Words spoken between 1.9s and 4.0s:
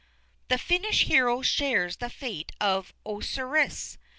the fate of Osiris.